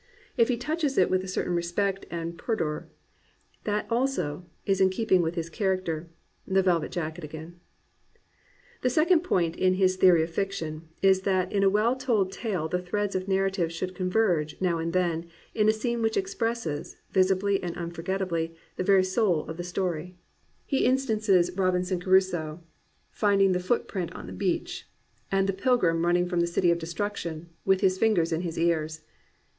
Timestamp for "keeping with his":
4.89-5.47